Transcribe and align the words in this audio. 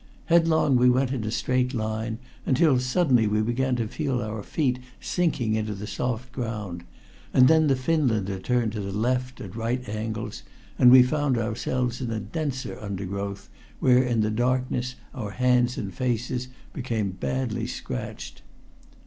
Headlong 0.25 0.77
we 0.77 0.89
went 0.89 1.11
in 1.11 1.23
a 1.25 1.29
straight 1.29 1.75
line, 1.75 2.17
until 2.47 2.79
suddenly 2.79 3.27
we 3.27 3.39
began 3.43 3.75
to 3.75 3.87
feel 3.87 4.19
our 4.19 4.41
feet 4.41 4.79
sinking 4.99 5.53
into 5.53 5.75
the 5.75 5.85
soft 5.85 6.31
ground, 6.31 6.83
and 7.35 7.47
then 7.47 7.67
the 7.67 7.75
Finlander 7.75 8.39
turned 8.39 8.71
to 8.71 8.79
the 8.81 8.91
left, 8.91 9.39
at 9.39 9.55
right 9.55 9.87
angles, 9.87 10.41
and 10.79 10.89
we 10.89 11.03
found 11.03 11.37
ourselves 11.37 12.01
in 12.01 12.09
a 12.09 12.19
denser 12.19 12.79
undergrowth, 12.81 13.47
where 13.79 14.01
in 14.01 14.21
the 14.21 14.31
darkness 14.31 14.95
our 15.13 15.29
hands 15.29 15.77
and 15.77 15.93
faces 15.93 16.47
became 16.73 17.11
badly 17.11 17.67
scratched. 17.67 18.41